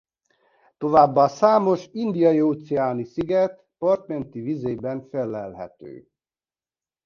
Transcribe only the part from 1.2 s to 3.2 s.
számos indiai-óceáni